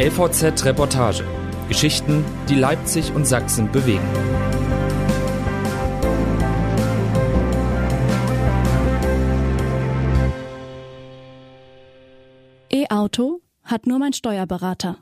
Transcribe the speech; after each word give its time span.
LVZ 0.00 0.64
Reportage. 0.64 1.24
Geschichten, 1.66 2.24
die 2.48 2.54
Leipzig 2.54 3.12
und 3.12 3.26
Sachsen 3.26 3.72
bewegen. 3.72 4.08
E-Auto 12.70 13.40
hat 13.64 13.88
nur 13.88 13.98
mein 13.98 14.12
Steuerberater. 14.12 14.98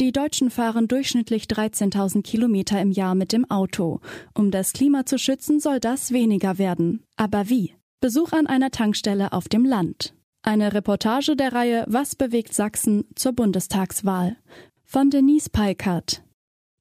Die 0.00 0.10
Deutschen 0.10 0.50
fahren 0.50 0.88
durchschnittlich 0.88 1.44
13.000 1.44 2.24
Kilometer 2.24 2.80
im 2.80 2.90
Jahr 2.90 3.14
mit 3.14 3.32
dem 3.32 3.48
Auto. 3.48 4.00
Um 4.34 4.50
das 4.50 4.72
Klima 4.72 5.06
zu 5.06 5.16
schützen, 5.16 5.60
soll 5.60 5.78
das 5.78 6.10
weniger 6.10 6.58
werden. 6.58 7.04
Aber 7.16 7.48
wie? 7.48 7.76
Besuch 8.00 8.32
an 8.32 8.48
einer 8.48 8.72
Tankstelle 8.72 9.32
auf 9.32 9.48
dem 9.48 9.64
Land. 9.64 10.12
Eine 10.46 10.74
Reportage 10.74 11.36
der 11.36 11.54
Reihe 11.54 11.84
Was 11.88 12.16
bewegt 12.16 12.52
Sachsen 12.52 13.06
zur 13.14 13.32
Bundestagswahl 13.32 14.36
von 14.84 15.08
Denise 15.08 15.48
Peikert. 15.48 16.22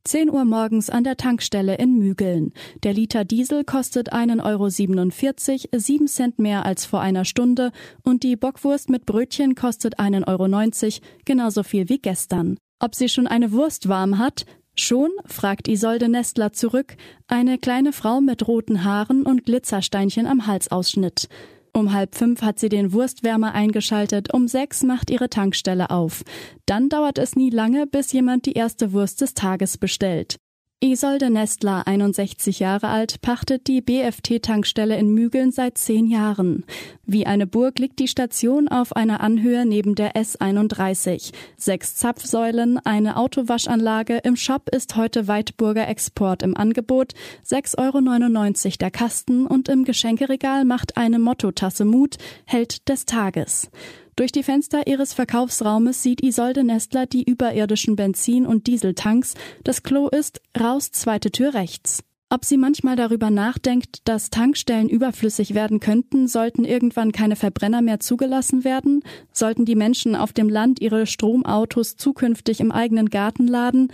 10 0.03 0.29
Uhr 0.29 0.43
morgens 0.43 0.89
an 0.89 1.05
der 1.05 1.15
Tankstelle 1.15 1.77
in 1.77 1.97
Mügeln. 1.97 2.51
Der 2.83 2.91
Liter 2.91 3.23
Diesel 3.23 3.63
kostet 3.63 4.11
1,47 4.11 4.43
Euro, 4.43 5.79
7 5.79 6.07
Cent 6.07 6.39
mehr 6.39 6.65
als 6.65 6.85
vor 6.85 6.99
einer 6.99 7.23
Stunde 7.23 7.71
und 8.03 8.23
die 8.23 8.35
Bockwurst 8.35 8.89
mit 8.89 9.05
Brötchen 9.05 9.55
kostet 9.55 9.97
1,90 9.97 10.27
Euro, 10.27 11.05
genauso 11.23 11.63
viel 11.63 11.87
wie 11.87 11.99
gestern. 11.99 12.57
Ob 12.81 12.95
sie 12.95 13.07
schon 13.07 13.27
eine 13.27 13.53
Wurst 13.53 13.87
warm 13.87 14.17
hat? 14.17 14.45
Schon? 14.75 15.11
fragt 15.25 15.69
Isolde 15.69 16.09
Nestler 16.09 16.51
zurück, 16.51 16.97
eine 17.27 17.57
kleine 17.57 17.93
Frau 17.93 18.19
mit 18.19 18.45
roten 18.45 18.83
Haaren 18.83 19.23
und 19.23 19.45
Glitzersteinchen 19.45 20.27
am 20.27 20.47
Halsausschnitt. 20.47 21.29
Um 21.75 21.91
halb 21.91 22.13
fünf 22.13 22.43
hat 22.43 22.59
sie 22.59 22.69
den 22.69 22.93
Wurstwärmer 22.93 23.53
eingeschaltet, 23.55 24.31
um 24.31 24.47
sechs 24.47 24.83
macht 24.83 25.09
ihre 25.09 25.29
Tankstelle 25.29 25.89
auf. 25.89 26.23
Dann 26.67 26.87
dauert 26.87 27.17
es 27.17 27.35
nie 27.35 27.49
lange, 27.49 27.87
bis 27.87 28.11
jemand 28.11 28.45
die 28.45 28.53
erste 28.53 28.93
Wurst 28.93 29.21
des 29.21 29.33
Tages 29.33 29.79
bestellt. 29.79 30.37
Isolde 30.83 31.29
Nestler, 31.29 31.87
61 31.87 32.59
Jahre 32.59 32.89
alt, 32.89 33.21
pachtet 33.21 33.67
die 33.67 33.79
BFT-Tankstelle 33.79 34.97
in 34.97 35.13
Mügeln 35.13 35.53
seit 35.53 35.77
zehn 35.77 36.07
Jahren. 36.07 36.65
Wie 37.05 37.25
eine 37.25 37.47
Burg 37.47 37.79
liegt 37.79 37.99
die 37.99 38.09
Station 38.09 38.67
auf 38.67 38.93
einer 38.93 39.21
Anhöhe 39.21 39.65
neben 39.65 39.95
der 39.95 40.15
S31. 40.15 41.31
Sechs 41.55 41.95
Zapfsäulen, 41.95 42.79
eine 42.85 43.15
Autowaschanlage. 43.15 44.17
Im 44.25 44.35
Shop 44.35 44.67
ist 44.67 44.97
heute 44.97 45.29
Weitburger 45.29 45.87
Export 45.87 46.43
im 46.43 46.57
Angebot. 46.57 47.13
6,99 47.47 48.65
Euro 48.65 48.77
der 48.81 48.91
Kasten 48.91 49.47
und 49.47 49.69
im 49.69 49.85
Geschenkeregal 49.85 50.65
macht 50.65 50.97
eine 50.97 51.17
Mottotasse 51.17 51.85
Mut, 51.85 52.17
Held 52.43 52.89
des 52.89 53.05
Tages. 53.05 53.71
Durch 54.15 54.31
die 54.31 54.43
Fenster 54.43 54.85
ihres 54.85 55.13
Verkaufsraumes 55.13 56.03
sieht 56.03 56.21
Isolde 56.21 56.63
Nestler 56.63 57.07
die 57.07 57.23
überirdischen 57.23 57.95
Benzin- 57.95 58.45
und 58.45 58.67
Dieseltanks. 58.67 59.33
Das 59.63 59.81
Klo 59.81 60.07
ist 60.07 60.41
raus, 60.59 60.91
zweite 60.91 61.31
Tür 61.31 61.53
rechts. 61.53 62.03
Ob 62.29 62.45
sie 62.45 62.57
manchmal 62.57 62.95
darüber 62.95 63.29
nachdenkt, 63.29 64.07
dass 64.07 64.31
Tankstellen 64.31 64.89
überflüssig 64.89 65.53
werden 65.53 65.79
könnten, 65.79 66.27
sollten 66.27 66.65
irgendwann 66.65 67.11
keine 67.11 67.35
Verbrenner 67.35 67.83
mehr 67.83 67.99
zugelassen 67.99 68.63
werden, 68.63 69.03
sollten 69.31 69.65
die 69.65 69.75
Menschen 69.75 70.15
auf 70.15 70.33
dem 70.33 70.49
Land 70.49 70.81
ihre 70.81 71.05
Stromautos 71.05 71.95
zukünftig 71.95 72.59
im 72.59 72.71
eigenen 72.71 73.11
Garten 73.11 73.47
laden? 73.47 73.91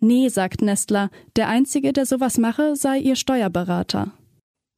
Nee, 0.00 0.28
sagt 0.28 0.60
Nestler, 0.60 1.10
der 1.36 1.48
Einzige, 1.48 1.94
der 1.94 2.04
sowas 2.04 2.36
mache, 2.36 2.76
sei 2.76 2.98
ihr 2.98 3.16
Steuerberater. 3.16 4.12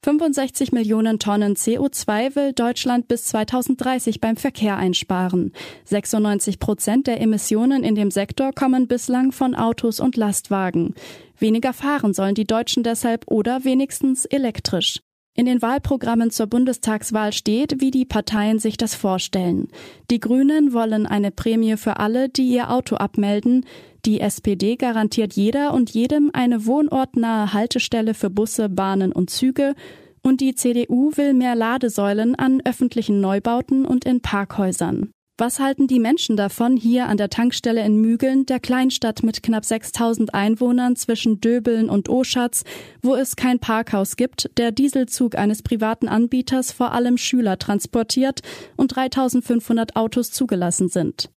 65 0.03 0.71
Millionen 0.71 1.19
Tonnen 1.19 1.55
CO2 1.55 2.35
will 2.35 2.53
Deutschland 2.53 3.07
bis 3.07 3.25
2030 3.25 4.19
beim 4.19 4.35
Verkehr 4.35 4.75
einsparen. 4.77 5.53
96 5.85 6.57
Prozent 6.57 7.05
der 7.05 7.21
Emissionen 7.21 7.83
in 7.83 7.93
dem 7.93 8.09
Sektor 8.09 8.51
kommen 8.51 8.87
bislang 8.87 9.31
von 9.31 9.53
Autos 9.53 9.99
und 9.99 10.17
Lastwagen. 10.17 10.95
Weniger 11.37 11.71
fahren 11.71 12.15
sollen 12.15 12.33
die 12.33 12.47
Deutschen 12.47 12.81
deshalb 12.81 13.25
oder 13.27 13.63
wenigstens 13.63 14.25
elektrisch. 14.25 15.01
In 15.33 15.45
den 15.45 15.61
Wahlprogrammen 15.61 16.31
zur 16.31 16.47
Bundestagswahl 16.47 17.31
steht, 17.31 17.79
wie 17.79 17.91
die 17.91 18.03
Parteien 18.03 18.57
sich 18.57 18.77
das 18.77 18.95
vorstellen. 18.95 19.67
Die 20.09 20.19
Grünen 20.19 20.73
wollen 20.73 21.05
eine 21.05 21.29
Prämie 21.31 21.77
für 21.77 21.99
alle, 21.99 22.27
die 22.27 22.49
ihr 22.49 22.71
Auto 22.71 22.95
abmelden. 22.95 23.65
Die 24.05 24.19
SPD 24.19 24.77
garantiert 24.77 25.33
jeder 25.33 25.73
und 25.73 25.91
jedem 25.91 26.31
eine 26.33 26.65
wohnortnahe 26.65 27.53
Haltestelle 27.53 28.13
für 28.13 28.31
Busse, 28.31 28.67
Bahnen 28.67 29.11
und 29.11 29.29
Züge 29.29 29.75
und 30.23 30.41
die 30.41 30.55
CDU 30.55 31.11
will 31.15 31.33
mehr 31.33 31.55
Ladesäulen 31.55 32.35
an 32.35 32.61
öffentlichen 32.65 33.21
Neubauten 33.21 33.85
und 33.85 34.05
in 34.05 34.21
Parkhäusern. 34.21 35.11
Was 35.37 35.59
halten 35.59 35.87
die 35.87 35.99
Menschen 35.99 36.37
davon, 36.37 36.77
hier 36.77 37.07
an 37.07 37.17
der 37.17 37.29
Tankstelle 37.29 37.83
in 37.83 37.99
Mügeln, 37.99 38.45
der 38.45 38.59
Kleinstadt 38.59 39.23
mit 39.23 39.41
knapp 39.41 39.65
6000 39.65 40.35
Einwohnern 40.35 40.95
zwischen 40.95 41.41
Döbeln 41.41 41.89
und 41.89 42.09
Oschatz, 42.09 42.63
wo 43.01 43.15
es 43.15 43.35
kein 43.35 43.57
Parkhaus 43.57 44.17
gibt, 44.17 44.51
der 44.57 44.71
Dieselzug 44.71 45.35
eines 45.35 45.63
privaten 45.63 46.07
Anbieters 46.07 46.71
vor 46.71 46.91
allem 46.91 47.17
Schüler 47.17 47.57
transportiert 47.57 48.41
und 48.77 48.95
3500 48.95 49.95
Autos 49.95 50.31
zugelassen 50.31 50.89
sind? 50.89 51.31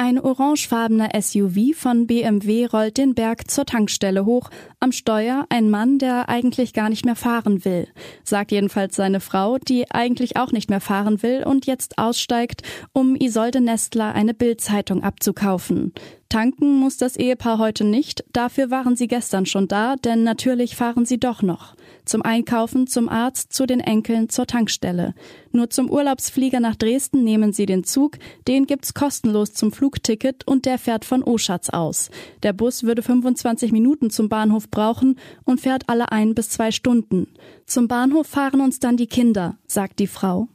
Ein 0.00 0.20
orangefarbener 0.20 1.08
SUV 1.20 1.74
von 1.74 2.06
BMW 2.06 2.66
rollt 2.66 2.98
den 2.98 3.16
Berg 3.16 3.50
zur 3.50 3.66
Tankstelle 3.66 4.24
hoch. 4.24 4.48
Am 4.78 4.92
Steuer 4.92 5.44
ein 5.48 5.70
Mann, 5.70 5.98
der 5.98 6.28
eigentlich 6.28 6.72
gar 6.72 6.88
nicht 6.88 7.04
mehr 7.04 7.16
fahren 7.16 7.64
will. 7.64 7.88
Sagt 8.22 8.52
jedenfalls 8.52 8.94
seine 8.94 9.18
Frau, 9.18 9.58
die 9.58 9.90
eigentlich 9.90 10.36
auch 10.36 10.52
nicht 10.52 10.70
mehr 10.70 10.80
fahren 10.80 11.20
will 11.24 11.42
und 11.44 11.66
jetzt 11.66 11.98
aussteigt, 11.98 12.62
um 12.92 13.16
Isolde 13.16 13.60
Nestler 13.60 14.14
eine 14.14 14.34
Bildzeitung 14.34 15.02
abzukaufen. 15.02 15.92
Tanken 16.28 16.76
muss 16.76 16.96
das 16.96 17.16
Ehepaar 17.16 17.58
heute 17.58 17.82
nicht, 17.82 18.22
dafür 18.32 18.70
waren 18.70 18.94
sie 18.94 19.08
gestern 19.08 19.46
schon 19.46 19.66
da, 19.66 19.96
denn 19.96 20.22
natürlich 20.22 20.76
fahren 20.76 21.06
sie 21.06 21.18
doch 21.18 21.42
noch. 21.42 21.74
Zum 22.08 22.22
Einkaufen, 22.22 22.86
zum 22.86 23.10
Arzt, 23.10 23.52
zu 23.52 23.66
den 23.66 23.80
Enkeln, 23.80 24.30
zur 24.30 24.46
Tankstelle. 24.46 25.14
Nur 25.52 25.68
zum 25.68 25.90
Urlaubsflieger 25.90 26.58
nach 26.58 26.74
Dresden 26.74 27.22
nehmen 27.22 27.52
sie 27.52 27.66
den 27.66 27.84
Zug, 27.84 28.16
den 28.48 28.66
gibt's 28.66 28.94
kostenlos 28.94 29.52
zum 29.52 29.72
Flugticket 29.72 30.46
und 30.46 30.64
der 30.64 30.78
fährt 30.78 31.04
von 31.04 31.22
Oschatz 31.22 31.68
aus. 31.68 32.10
Der 32.42 32.54
Bus 32.54 32.82
würde 32.82 33.02
25 33.02 33.72
Minuten 33.72 34.08
zum 34.08 34.30
Bahnhof 34.30 34.70
brauchen 34.70 35.18
und 35.44 35.60
fährt 35.60 35.90
alle 35.90 36.10
ein 36.10 36.34
bis 36.34 36.48
zwei 36.48 36.72
Stunden. 36.72 37.28
Zum 37.66 37.88
Bahnhof 37.88 38.26
fahren 38.26 38.62
uns 38.62 38.80
dann 38.80 38.96
die 38.96 39.06
Kinder, 39.06 39.58
sagt 39.66 39.98
die 39.98 40.06
Frau. 40.06 40.48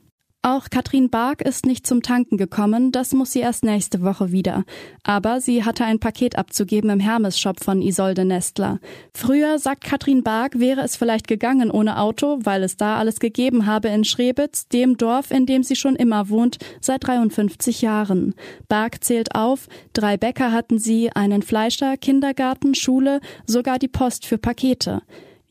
Auch 0.45 0.69
Katrin 0.69 1.09
Bark 1.09 1.41
ist 1.41 1.65
nicht 1.65 1.87
zum 1.87 2.01
Tanken 2.01 2.35
gekommen, 2.35 2.91
das 2.91 3.13
muss 3.13 3.31
sie 3.31 3.39
erst 3.39 3.63
nächste 3.63 4.01
Woche 4.01 4.33
wieder. 4.33 4.65
Aber 5.01 5.39
sie 5.39 5.63
hatte 5.63 5.85
ein 5.85 5.99
Paket 5.99 6.37
abzugeben 6.37 6.89
im 6.89 6.99
Hermes-Shop 6.99 7.63
von 7.63 7.81
Isolde 7.81 8.25
Nestler. 8.25 8.81
Früher, 9.13 9.57
sagt 9.57 9.85
Katrin 9.85 10.21
Bark, 10.21 10.59
wäre 10.59 10.81
es 10.81 10.97
vielleicht 10.97 11.29
gegangen 11.29 11.71
ohne 11.71 11.97
Auto, 11.97 12.39
weil 12.43 12.63
es 12.63 12.75
da 12.75 12.97
alles 12.97 13.21
gegeben 13.21 13.67
habe 13.67 13.87
in 13.87 14.03
Schrebitz, 14.03 14.67
dem 14.67 14.97
Dorf, 14.97 15.31
in 15.31 15.45
dem 15.45 15.63
sie 15.63 15.77
schon 15.77 15.95
immer 15.95 16.27
wohnt, 16.27 16.57
seit 16.81 17.07
53 17.07 17.81
Jahren. 17.81 18.35
Bark 18.67 19.01
zählt 19.01 19.35
auf, 19.35 19.69
drei 19.93 20.17
Bäcker 20.17 20.51
hatten 20.51 20.77
sie, 20.77 21.09
einen 21.15 21.41
Fleischer, 21.41 21.95
Kindergarten, 21.95 22.75
Schule, 22.75 23.21
sogar 23.47 23.79
die 23.79 23.87
Post 23.87 24.25
für 24.25 24.37
Pakete. 24.37 25.03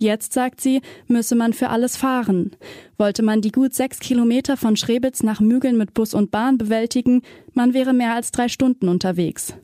Jetzt, 0.02 0.32
sagt 0.32 0.60
sie, 0.60 0.82
müsse 1.06 1.36
man 1.36 1.52
für 1.52 1.68
alles 1.68 1.96
fahren. 1.96 2.50
Wollte 2.98 3.22
man 3.22 3.40
die 3.40 3.52
gut 3.52 3.72
sechs 3.72 4.00
Kilometer 4.00 4.56
von 4.56 4.76
Schrebitz 4.76 5.22
nach 5.22 5.40
Mügeln 5.40 5.78
mit 5.78 5.94
Bus 5.94 6.12
und 6.12 6.32
Bahn 6.32 6.58
bewältigen, 6.58 7.22
man 7.54 7.72
wäre 7.72 7.92
mehr 7.92 8.14
als 8.14 8.32
drei 8.32 8.48
Stunden 8.48 8.88
unterwegs. 8.88 9.54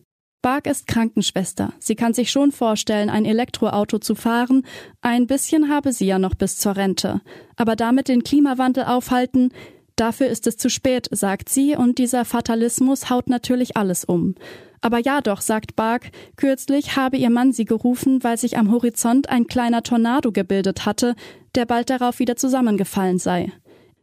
Bark 0.40 0.68
ist 0.68 0.86
Krankenschwester. 0.86 1.72
Sie 1.80 1.96
kann 1.96 2.14
sich 2.14 2.30
schon 2.30 2.52
vorstellen, 2.52 3.10
ein 3.10 3.24
Elektroauto 3.24 3.98
zu 3.98 4.14
fahren. 4.14 4.62
Ein 5.00 5.26
bisschen 5.26 5.68
habe 5.68 5.92
sie 5.92 6.06
ja 6.06 6.20
noch 6.20 6.36
bis 6.36 6.56
zur 6.56 6.76
Rente. 6.76 7.20
Aber 7.56 7.74
damit 7.74 8.06
den 8.06 8.22
Klimawandel 8.22 8.84
aufhalten, 8.84 9.50
dafür 9.96 10.28
ist 10.28 10.46
es 10.46 10.56
zu 10.56 10.70
spät, 10.70 11.08
sagt 11.10 11.48
sie, 11.48 11.74
und 11.74 11.98
dieser 11.98 12.24
Fatalismus 12.24 13.10
haut 13.10 13.28
natürlich 13.28 13.76
alles 13.76 14.04
um. 14.04 14.36
Aber 14.80 14.98
ja 14.98 15.20
doch, 15.20 15.40
sagt 15.40 15.76
Bark, 15.76 16.10
kürzlich 16.36 16.96
habe 16.96 17.16
ihr 17.16 17.30
Mann 17.30 17.52
sie 17.52 17.64
gerufen, 17.64 18.22
weil 18.22 18.38
sich 18.38 18.56
am 18.56 18.70
Horizont 18.70 19.28
ein 19.28 19.46
kleiner 19.46 19.82
Tornado 19.82 20.32
gebildet 20.32 20.86
hatte, 20.86 21.14
der 21.54 21.66
bald 21.66 21.90
darauf 21.90 22.18
wieder 22.18 22.36
zusammengefallen 22.36 23.18
sei. 23.18 23.52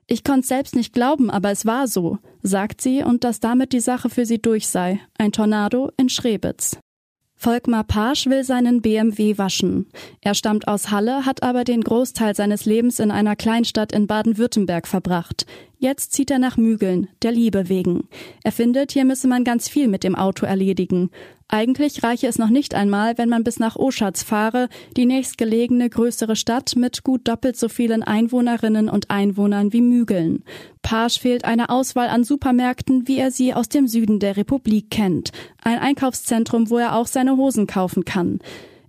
Ich 0.07 0.23
konnte 0.23 0.47
selbst 0.47 0.75
nicht 0.75 0.93
glauben, 0.93 1.31
aber 1.31 1.51
es 1.51 1.65
war 1.65 1.87
so, 1.87 2.19
sagt 2.43 2.81
sie 2.81 3.03
und 3.03 3.23
dass 3.23 3.39
damit 3.39 3.73
die 3.73 3.79
Sache 3.79 4.09
für 4.09 4.25
sie 4.25 4.39
durch 4.39 4.67
sei. 4.67 4.99
Ein 5.17 5.31
Tornado 5.31 5.89
in 5.97 6.09
Schrebitz. 6.09 6.77
Volkmar 7.45 7.83
Pasch 7.83 8.25
will 8.25 8.43
seinen 8.43 8.81
BMW 8.81 9.37
waschen. 9.37 9.85
Er 10.19 10.33
stammt 10.33 10.67
aus 10.67 10.89
Halle, 10.89 11.27
hat 11.27 11.43
aber 11.43 11.63
den 11.63 11.81
Großteil 11.81 12.35
seines 12.35 12.65
Lebens 12.65 12.99
in 12.99 13.11
einer 13.11 13.35
Kleinstadt 13.35 13.91
in 13.91 14.07
Baden-Württemberg 14.07 14.87
verbracht. 14.87 15.45
Jetzt 15.77 16.13
zieht 16.13 16.31
er 16.31 16.39
nach 16.39 16.57
Mügeln, 16.57 17.07
der 17.21 17.31
Liebe 17.31 17.69
wegen. 17.69 18.09
Er 18.43 18.51
findet, 18.51 18.93
hier 18.93 19.05
müsse 19.05 19.27
man 19.27 19.43
ganz 19.43 19.69
viel 19.69 19.87
mit 19.87 20.03
dem 20.03 20.15
Auto 20.15 20.47
erledigen. 20.47 21.11
Eigentlich 21.47 22.03
reiche 22.03 22.27
es 22.27 22.39
noch 22.39 22.49
nicht 22.49 22.73
einmal, 22.73 23.17
wenn 23.19 23.29
man 23.29 23.43
bis 23.43 23.59
nach 23.59 23.75
Oschatz 23.75 24.23
fahre, 24.23 24.67
die 24.97 25.05
nächstgelegene 25.05 25.89
größere 25.89 26.35
Stadt 26.35 26.75
mit 26.75 27.03
gut 27.03 27.27
doppelt 27.27 27.55
so 27.55 27.69
vielen 27.69 28.01
Einwohnerinnen 28.01 28.89
und 28.89 29.11
Einwohnern 29.11 29.71
wie 29.71 29.81
Mügeln. 29.81 30.43
Pasch 30.81 31.19
fehlt 31.19 31.45
eine 31.45 31.69
Auswahl 31.69 32.09
an 32.09 32.23
Supermärkten, 32.23 33.07
wie 33.07 33.19
er 33.19 33.29
sie 33.29 33.53
aus 33.53 33.69
dem 33.69 33.87
Süden 33.87 34.19
der 34.19 34.37
Republik 34.37 34.89
kennt. 34.89 35.31
Ein 35.61 35.77
Einkaufszentrum, 35.77 36.71
wo 36.71 36.79
er 36.79 36.95
auch 36.95 37.07
seine 37.07 37.37
Hosen 37.37 37.67
kaufen 37.67 38.05
kann. 38.05 38.39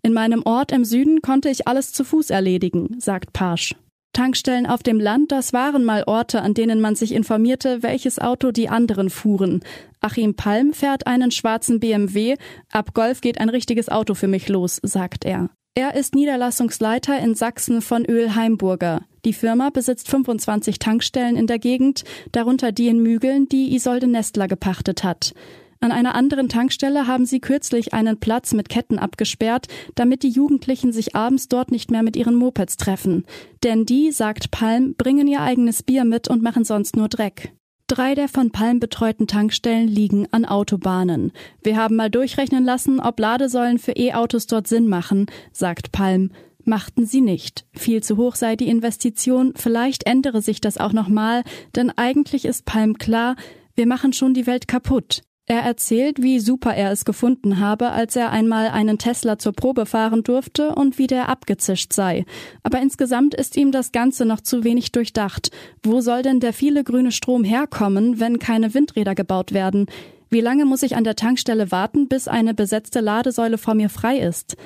In 0.02 0.14
meinem 0.14 0.42
Ort 0.44 0.72
im 0.72 0.84
Süden 0.84 1.20
konnte 1.20 1.50
ich 1.50 1.68
alles 1.68 1.92
zu 1.92 2.04
Fuß 2.04 2.30
erledigen, 2.30 2.96
sagt 2.98 3.34
Pasch. 3.34 3.74
Tankstellen 4.16 4.64
auf 4.66 4.82
dem 4.82 4.98
Land, 4.98 5.30
das 5.30 5.52
waren 5.52 5.84
mal 5.84 6.04
Orte, 6.06 6.40
an 6.40 6.54
denen 6.54 6.80
man 6.80 6.94
sich 6.94 7.12
informierte, 7.12 7.82
welches 7.82 8.18
Auto 8.18 8.50
die 8.50 8.70
anderen 8.70 9.10
fuhren. 9.10 9.60
Achim 10.00 10.34
Palm 10.34 10.72
fährt 10.72 11.06
einen 11.06 11.30
schwarzen 11.30 11.80
BMW, 11.80 12.36
ab 12.72 12.94
Golf 12.94 13.20
geht 13.20 13.38
ein 13.38 13.50
richtiges 13.50 13.90
Auto 13.90 14.14
für 14.14 14.26
mich 14.26 14.48
los, 14.48 14.80
sagt 14.82 15.26
er. 15.26 15.50
Er 15.74 15.94
ist 15.94 16.14
Niederlassungsleiter 16.14 17.18
in 17.18 17.34
Sachsen 17.34 17.82
von 17.82 18.06
Öl 18.06 18.34
Heimburger. 18.34 19.02
Die 19.26 19.34
Firma 19.34 19.68
besitzt 19.68 20.08
25 20.08 20.78
Tankstellen 20.78 21.36
in 21.36 21.46
der 21.46 21.58
Gegend, 21.58 22.04
darunter 22.32 22.72
die 22.72 22.88
in 22.88 23.02
Mügeln, 23.02 23.50
die 23.50 23.74
Isolde 23.74 24.06
Nestler 24.06 24.48
gepachtet 24.48 25.04
hat. 25.04 25.34
An 25.80 25.92
einer 25.92 26.14
anderen 26.14 26.48
Tankstelle 26.48 27.06
haben 27.06 27.26
sie 27.26 27.40
kürzlich 27.40 27.92
einen 27.92 28.18
Platz 28.18 28.54
mit 28.54 28.68
Ketten 28.68 28.98
abgesperrt, 28.98 29.66
damit 29.94 30.22
die 30.22 30.30
Jugendlichen 30.30 30.92
sich 30.92 31.14
abends 31.14 31.48
dort 31.48 31.70
nicht 31.70 31.90
mehr 31.90 32.02
mit 32.02 32.16
ihren 32.16 32.34
Mopeds 32.34 32.76
treffen. 32.76 33.24
Denn 33.62 33.84
die, 33.84 34.10
sagt 34.10 34.50
Palm, 34.50 34.94
bringen 34.96 35.28
ihr 35.28 35.40
eigenes 35.40 35.82
Bier 35.82 36.04
mit 36.04 36.28
und 36.28 36.42
machen 36.42 36.64
sonst 36.64 36.96
nur 36.96 37.08
Dreck. 37.08 37.52
Drei 37.88 38.16
der 38.16 38.28
von 38.28 38.50
Palm 38.50 38.80
betreuten 38.80 39.28
Tankstellen 39.28 39.86
liegen 39.86 40.26
an 40.32 40.44
Autobahnen. 40.44 41.30
Wir 41.62 41.76
haben 41.76 41.94
mal 41.94 42.10
durchrechnen 42.10 42.64
lassen, 42.64 42.98
ob 42.98 43.20
Ladesäulen 43.20 43.78
für 43.78 43.92
E-Autos 43.92 44.48
dort 44.48 44.66
Sinn 44.66 44.88
machen, 44.88 45.26
sagt 45.52 45.92
Palm. 45.92 46.32
Machten 46.64 47.06
sie 47.06 47.20
nicht. 47.20 47.64
Viel 47.72 48.02
zu 48.02 48.16
hoch 48.16 48.34
sei 48.34 48.56
die 48.56 48.66
Investition, 48.66 49.52
vielleicht 49.54 50.04
ändere 50.04 50.42
sich 50.42 50.60
das 50.60 50.78
auch 50.78 50.92
nochmal, 50.92 51.44
denn 51.76 51.92
eigentlich 51.96 52.44
ist 52.44 52.64
Palm 52.64 52.98
klar, 52.98 53.36
wir 53.76 53.86
machen 53.86 54.12
schon 54.12 54.34
die 54.34 54.48
Welt 54.48 54.66
kaputt. 54.66 55.22
Er 55.48 55.60
erzählt, 55.60 56.20
wie 56.20 56.40
super 56.40 56.74
er 56.74 56.90
es 56.90 57.04
gefunden 57.04 57.60
habe, 57.60 57.90
als 57.90 58.16
er 58.16 58.30
einmal 58.32 58.68
einen 58.68 58.98
Tesla 58.98 59.38
zur 59.38 59.52
Probe 59.52 59.86
fahren 59.86 60.24
durfte 60.24 60.74
und 60.74 60.98
wie 60.98 61.06
der 61.06 61.28
abgezischt 61.28 61.92
sei. 61.92 62.24
Aber 62.64 62.80
insgesamt 62.80 63.32
ist 63.32 63.56
ihm 63.56 63.70
das 63.70 63.92
Ganze 63.92 64.24
noch 64.24 64.40
zu 64.40 64.64
wenig 64.64 64.90
durchdacht. 64.90 65.52
Wo 65.84 66.00
soll 66.00 66.22
denn 66.22 66.40
der 66.40 66.52
viele 66.52 66.82
grüne 66.82 67.12
Strom 67.12 67.44
herkommen, 67.44 68.18
wenn 68.18 68.40
keine 68.40 68.74
Windräder 68.74 69.14
gebaut 69.14 69.52
werden? 69.52 69.86
Wie 70.30 70.40
lange 70.40 70.64
muss 70.64 70.82
ich 70.82 70.96
an 70.96 71.04
der 71.04 71.14
Tankstelle 71.14 71.70
warten, 71.70 72.08
bis 72.08 72.26
eine 72.26 72.52
besetzte 72.52 72.98
Ladesäule 72.98 73.56
vor 73.56 73.74
mir 73.74 73.88
frei 73.88 74.18
ist? 74.18 74.56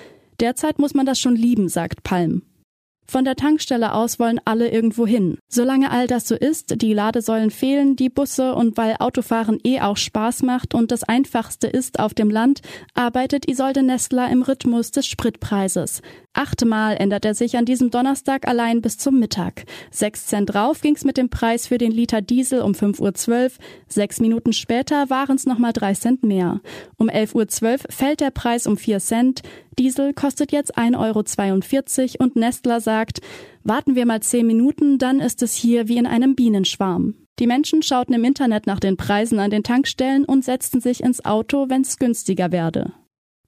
Derzeit 0.40 0.78
muss 0.78 0.94
man 0.94 1.04
das 1.04 1.18
schon 1.18 1.36
lieben, 1.36 1.68
sagt 1.68 2.02
Palm. 2.04 2.40
Von 3.10 3.24
der 3.24 3.34
Tankstelle 3.34 3.92
aus 3.92 4.20
wollen 4.20 4.38
alle 4.44 4.70
irgendwo 4.70 5.04
hin. 5.04 5.38
Solange 5.48 5.90
all 5.90 6.06
das 6.06 6.28
so 6.28 6.36
ist, 6.36 6.80
die 6.80 6.94
Ladesäulen 6.94 7.50
fehlen, 7.50 7.96
die 7.96 8.08
Busse 8.08 8.54
und 8.54 8.76
weil 8.76 8.94
Autofahren 9.00 9.58
eh 9.64 9.80
auch 9.80 9.96
Spaß 9.96 10.44
macht 10.44 10.76
und 10.76 10.92
das 10.92 11.02
einfachste 11.02 11.66
ist 11.66 11.98
auf 11.98 12.14
dem 12.14 12.30
Land, 12.30 12.60
arbeitet 12.94 13.50
Isolde 13.50 13.82
Nestler 13.82 14.30
im 14.30 14.42
Rhythmus 14.42 14.92
des 14.92 15.08
Spritpreises. 15.08 16.02
Achtmal 16.32 16.96
ändert 16.98 17.24
er 17.24 17.34
sich 17.34 17.56
an 17.56 17.64
diesem 17.64 17.90
Donnerstag 17.90 18.46
allein 18.46 18.80
bis 18.80 18.96
zum 18.96 19.18
Mittag. 19.18 19.64
Sechs 19.90 20.26
Cent 20.26 20.54
drauf 20.54 20.80
ging's 20.80 21.02
mit 21.02 21.16
dem 21.16 21.28
Preis 21.28 21.66
für 21.66 21.78
den 21.78 21.90
Liter 21.90 22.22
Diesel 22.22 22.62
um 22.62 22.72
5.12 22.72 23.30
Uhr. 23.30 23.50
Sechs 23.88 24.20
Minuten 24.20 24.52
später 24.52 25.10
waren's 25.10 25.46
nochmal 25.46 25.72
drei 25.72 25.94
Cent 25.94 26.22
mehr. 26.22 26.60
Um 26.96 27.08
11.12 27.08 27.64
Uhr 27.72 27.78
fällt 27.90 28.20
der 28.20 28.30
Preis 28.30 28.68
um 28.68 28.76
vier 28.76 29.00
Cent. 29.00 29.42
Diesel 29.78 30.12
kostet 30.14 30.52
jetzt 30.52 30.76
1,42 30.78 32.20
Euro 32.20 32.24
und 32.24 32.36
Nestler 32.36 32.80
sagt, 33.00 33.20
warten 33.64 33.94
wir 33.94 34.04
mal 34.04 34.20
zehn 34.20 34.46
Minuten, 34.46 34.98
dann 34.98 35.20
ist 35.20 35.42
es 35.42 35.54
hier 35.54 35.88
wie 35.88 35.96
in 35.96 36.06
einem 36.06 36.34
Bienenschwarm. 36.34 37.14
Die 37.38 37.46
Menschen 37.46 37.82
schauten 37.82 38.14
im 38.14 38.24
Internet 38.24 38.66
nach 38.66 38.80
den 38.80 38.98
Preisen 38.98 39.38
an 39.38 39.50
den 39.50 39.62
Tankstellen 39.62 40.26
und 40.26 40.44
setzten 40.44 40.82
sich 40.82 41.02
ins 41.02 41.24
Auto, 41.24 41.70
wenn's 41.70 41.96
günstiger 41.96 42.52
werde. 42.52 42.92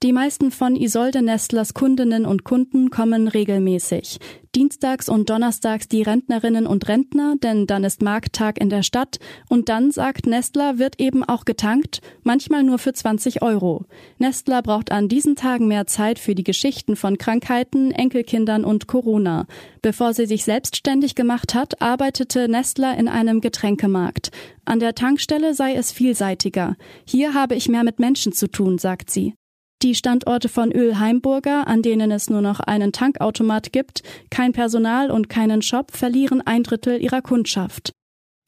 Die 0.03 0.13
meisten 0.13 0.51
von 0.51 0.75
Isolde 0.75 1.23
Nestlers 1.23 1.75
Kundinnen 1.75 2.27
und 2.27 2.43
Kunden 2.43 2.91
kommen 2.91 3.29
regelmäßig. 3.29 4.19
Dienstags 4.53 5.09
und 5.09 5.31
Donnerstags 5.31 5.87
die 5.87 6.03
Rentnerinnen 6.03 6.67
und 6.67 6.89
Rentner, 6.89 7.37
denn 7.41 7.69
dann 7.69 7.85
ist 7.85 8.03
Markttag 8.03 8.61
in 8.61 8.69
der 8.69 8.83
Stadt 8.83 9.21
und 9.49 9.69
dann, 9.69 9.93
sagt 9.93 10.27
Nestler, 10.27 10.81
wird 10.81 10.99
eben 10.99 11.23
auch 11.23 11.45
getankt, 11.45 12.01
manchmal 12.25 12.65
nur 12.65 12.79
für 12.79 12.93
20 12.93 13.43
Euro. 13.43 13.85
Nestler 14.19 14.61
braucht 14.63 14.91
an 14.91 15.07
diesen 15.07 15.37
Tagen 15.37 15.69
mehr 15.69 15.87
Zeit 15.87 16.19
für 16.19 16.35
die 16.35 16.43
Geschichten 16.43 16.97
von 16.97 17.17
Krankheiten, 17.17 17.93
Enkelkindern 17.93 18.65
und 18.65 18.89
Corona. 18.89 19.47
Bevor 19.83 20.15
sie 20.15 20.27
sich 20.27 20.43
selbstständig 20.43 21.15
gemacht 21.15 21.55
hat, 21.55 21.81
arbeitete 21.81 22.49
Nestler 22.49 22.99
in 22.99 23.07
einem 23.07 23.41
Getränkemarkt. 23.41 24.33
An 24.65 24.81
der 24.81 24.97
Tankstelle 24.97 25.55
sei 25.55 25.75
es 25.75 25.93
vielseitiger. 25.93 26.75
Hier 27.07 27.35
habe 27.35 27.55
ich 27.55 27.69
mehr 27.69 27.85
mit 27.85 28.01
Menschen 28.01 28.33
zu 28.33 28.49
tun, 28.49 28.79
sagt 28.79 29.09
sie. 29.09 29.35
Die 29.83 29.97
Standorte 29.97 30.49
von 30.49 30.71
Ölheimburger, 30.71 31.67
an 31.67 31.83
denen 31.83 32.13
es 32.13 32.31
nur 32.31 32.41
noch 32.41 32.61
einen 32.61 32.93
Tankautomat 32.93 33.73
gibt, 33.73 34.05
kein 34.31 34.53
Personal 34.53 35.11
und 35.11 35.29
keinen 35.29 35.61
Shop, 35.61 35.91
verlieren 35.91 36.41
ein 36.41 36.63
Drittel 36.63 37.03
ihrer 37.03 37.21
Kundschaft. 37.21 37.93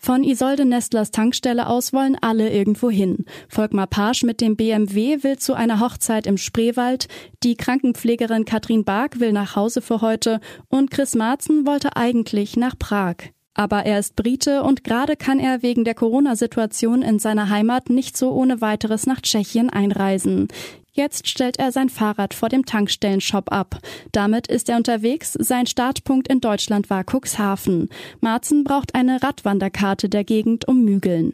Von 0.00 0.22
Isolde 0.22 0.64
Nestlers 0.64 1.10
Tankstelle 1.10 1.66
aus 1.66 1.92
wollen 1.92 2.16
alle 2.20 2.52
irgendwo 2.52 2.88
hin. 2.88 3.24
Volkmar 3.48 3.88
Pasch 3.88 4.22
mit 4.22 4.40
dem 4.40 4.54
BMW 4.54 5.24
will 5.24 5.36
zu 5.36 5.54
einer 5.54 5.80
Hochzeit 5.80 6.28
im 6.28 6.36
Spreewald, 6.36 7.08
die 7.42 7.56
Krankenpflegerin 7.56 8.44
Katrin 8.44 8.84
Bark 8.84 9.18
will 9.18 9.32
nach 9.32 9.56
Hause 9.56 9.80
für 9.80 10.02
heute 10.02 10.38
und 10.68 10.92
Chris 10.92 11.16
Marzen 11.16 11.66
wollte 11.66 11.96
eigentlich 11.96 12.56
nach 12.56 12.78
Prag. 12.78 13.16
Aber 13.54 13.86
er 13.86 13.98
ist 13.98 14.14
Brite 14.14 14.62
und 14.62 14.84
gerade 14.84 15.16
kann 15.16 15.40
er 15.40 15.62
wegen 15.62 15.84
der 15.84 15.94
Corona-Situation 15.94 17.02
in 17.02 17.18
seiner 17.18 17.48
Heimat 17.48 17.88
nicht 17.88 18.16
so 18.16 18.32
ohne 18.32 18.60
weiteres 18.60 19.06
nach 19.06 19.20
Tschechien 19.20 19.70
einreisen. 19.70 20.48
Jetzt 20.96 21.26
stellt 21.26 21.58
er 21.58 21.72
sein 21.72 21.88
Fahrrad 21.88 22.34
vor 22.34 22.48
dem 22.48 22.66
Tankstellenshop 22.66 23.50
ab. 23.50 23.80
Damit 24.12 24.46
ist 24.46 24.68
er 24.68 24.76
unterwegs. 24.76 25.32
Sein 25.32 25.66
Startpunkt 25.66 26.28
in 26.28 26.40
Deutschland 26.40 26.88
war 26.88 27.02
Cuxhaven. 27.02 27.88
Marzen 28.20 28.62
braucht 28.62 28.94
eine 28.94 29.20
Radwanderkarte 29.20 30.08
der 30.08 30.22
Gegend 30.22 30.68
um 30.68 30.84
Mügeln. 30.84 31.32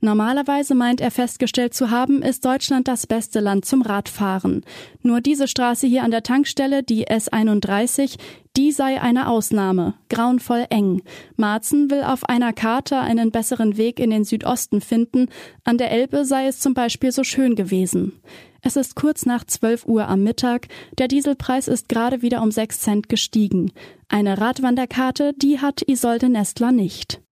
Normalerweise 0.00 0.74
meint 0.74 1.00
er 1.00 1.10
festgestellt 1.10 1.72
zu 1.72 1.90
haben, 1.90 2.20
ist 2.20 2.44
Deutschland 2.44 2.86
das 2.86 3.06
beste 3.06 3.40
Land 3.40 3.64
zum 3.64 3.80
Radfahren. 3.80 4.62
Nur 5.02 5.20
diese 5.20 5.48
Straße 5.48 5.86
hier 5.86 6.02
an 6.02 6.10
der 6.10 6.22
Tankstelle, 6.22 6.82
die 6.82 7.06
S31, 7.06 8.18
die 8.56 8.72
sei 8.72 9.00
eine 9.00 9.28
Ausnahme, 9.28 9.94
grauenvoll 10.10 10.66
eng. 10.68 11.02
Marzen 11.36 11.90
will 11.90 12.02
auf 12.02 12.24
einer 12.24 12.52
Karte 12.52 12.98
einen 12.98 13.30
besseren 13.30 13.78
Weg 13.78 13.98
in 13.98 14.10
den 14.10 14.24
Südosten 14.24 14.80
finden, 14.80 15.28
an 15.64 15.78
der 15.78 15.90
Elbe 15.90 16.24
sei 16.26 16.46
es 16.46 16.60
zum 16.60 16.74
Beispiel 16.74 17.10
so 17.10 17.24
schön 17.24 17.54
gewesen. 17.54 18.20
Es 18.66 18.74
ist 18.74 18.96
kurz 18.96 19.26
nach 19.26 19.44
12 19.44 19.86
Uhr 19.86 20.08
am 20.08 20.24
Mittag. 20.24 20.66
Der 20.98 21.06
Dieselpreis 21.06 21.68
ist 21.68 21.88
gerade 21.88 22.20
wieder 22.20 22.42
um 22.42 22.50
6 22.50 22.80
Cent 22.80 23.08
gestiegen. 23.08 23.70
Eine 24.08 24.40
Radwanderkarte, 24.40 25.34
die 25.34 25.60
hat 25.60 25.82
Isolde 25.86 26.28
Nestler 26.28 26.72
nicht. 26.72 27.22